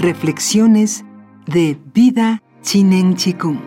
Reflexiones 0.00 1.04
de 1.46 1.76
Vida 1.92 2.42
Chinen 2.62 3.16
Chikung. 3.16 3.58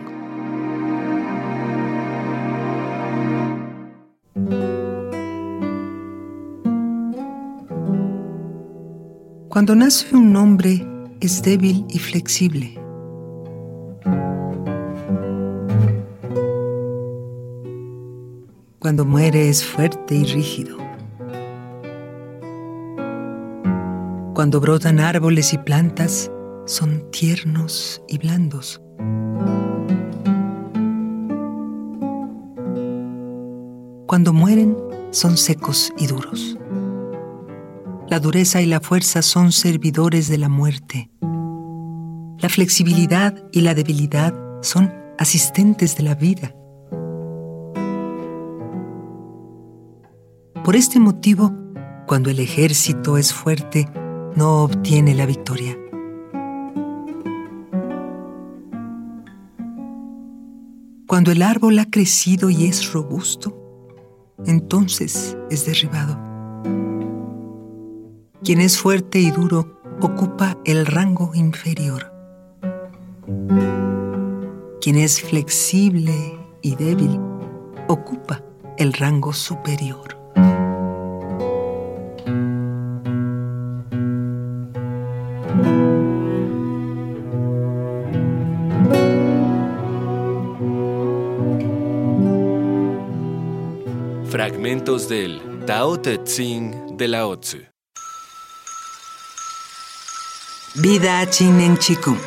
Cuando 9.48 9.76
nace 9.76 10.16
un 10.16 10.34
hombre 10.34 10.84
es 11.20 11.40
débil 11.40 11.84
y 11.88 12.00
flexible. 12.00 12.80
Cuando 18.80 19.04
muere 19.04 19.48
es 19.50 19.64
fuerte 19.64 20.16
y 20.16 20.24
rígido. 20.24 20.83
Cuando 24.34 24.58
brotan 24.58 24.98
árboles 24.98 25.52
y 25.52 25.58
plantas, 25.58 26.28
son 26.66 27.08
tiernos 27.12 28.02
y 28.08 28.18
blandos. 28.18 28.82
Cuando 34.08 34.32
mueren, 34.32 34.76
son 35.12 35.36
secos 35.36 35.92
y 35.96 36.08
duros. 36.08 36.58
La 38.08 38.18
dureza 38.18 38.60
y 38.60 38.66
la 38.66 38.80
fuerza 38.80 39.22
son 39.22 39.52
servidores 39.52 40.28
de 40.28 40.38
la 40.38 40.48
muerte. 40.48 41.12
La 42.40 42.48
flexibilidad 42.48 43.40
y 43.52 43.60
la 43.60 43.74
debilidad 43.74 44.34
son 44.62 44.92
asistentes 45.16 45.96
de 45.96 46.02
la 46.02 46.16
vida. 46.16 46.52
Por 50.64 50.74
este 50.74 50.98
motivo, 50.98 51.54
cuando 52.08 52.30
el 52.30 52.40
ejército 52.40 53.16
es 53.16 53.32
fuerte, 53.32 53.88
no 54.36 54.64
obtiene 54.64 55.14
la 55.14 55.26
victoria. 55.26 55.78
Cuando 61.06 61.30
el 61.30 61.42
árbol 61.42 61.78
ha 61.78 61.84
crecido 61.84 62.50
y 62.50 62.64
es 62.64 62.92
robusto, 62.92 63.56
entonces 64.46 65.36
es 65.50 65.66
derribado. 65.66 66.18
Quien 68.42 68.60
es 68.60 68.78
fuerte 68.78 69.20
y 69.20 69.30
duro 69.30 69.80
ocupa 70.00 70.58
el 70.64 70.86
rango 70.86 71.30
inferior. 71.34 72.12
Quien 74.80 74.96
es 74.96 75.22
flexible 75.22 76.38
y 76.60 76.74
débil 76.74 77.20
ocupa 77.88 78.42
el 78.76 78.92
rango 78.92 79.32
superior. 79.32 80.23
Fragmentos 94.34 95.08
del 95.08 95.40
Tao 95.64 95.96
Te 95.96 96.24
Ching 96.24 96.96
de 96.96 97.06
Lao 97.06 97.36
Tzu. 97.36 97.58
Vida 100.74 101.30
Chinen 101.30 101.78
Chikung. 101.78 102.18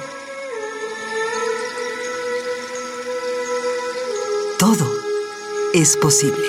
Todo 4.58 4.90
es 5.74 5.98
posible. 5.98 6.48